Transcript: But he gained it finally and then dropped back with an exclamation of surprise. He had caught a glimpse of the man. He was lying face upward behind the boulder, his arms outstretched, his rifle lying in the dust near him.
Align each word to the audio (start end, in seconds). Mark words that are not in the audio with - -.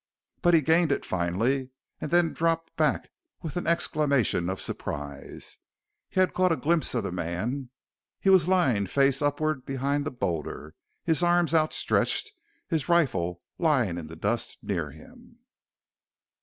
But 0.41 0.55
he 0.55 0.61
gained 0.61 0.91
it 0.91 1.05
finally 1.05 1.69
and 1.99 2.09
then 2.09 2.33
dropped 2.33 2.75
back 2.75 3.11
with 3.43 3.55
an 3.55 3.67
exclamation 3.67 4.49
of 4.49 4.59
surprise. 4.59 5.59
He 6.09 6.19
had 6.19 6.33
caught 6.33 6.51
a 6.51 6.55
glimpse 6.55 6.95
of 6.95 7.03
the 7.03 7.11
man. 7.11 7.69
He 8.19 8.31
was 8.31 8.47
lying 8.47 8.87
face 8.87 9.21
upward 9.21 9.63
behind 9.63 10.05
the 10.05 10.09
boulder, 10.09 10.73
his 11.03 11.21
arms 11.21 11.53
outstretched, 11.53 12.31
his 12.67 12.89
rifle 12.89 13.43
lying 13.59 13.99
in 13.99 14.07
the 14.07 14.15
dust 14.15 14.57
near 14.63 14.89
him. 14.89 15.37